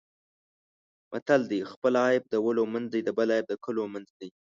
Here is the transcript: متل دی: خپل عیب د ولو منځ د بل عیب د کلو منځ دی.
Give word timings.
متل 1.11 1.41
دی: 1.51 1.59
خپل 1.71 1.93
عیب 2.05 2.23
د 2.29 2.35
ولو 2.45 2.63
منځ 2.73 2.87
د 3.07 3.09
بل 3.17 3.29
عیب 3.35 3.45
د 3.49 3.53
کلو 3.65 3.83
منځ 3.93 4.07
دی. 4.19 4.29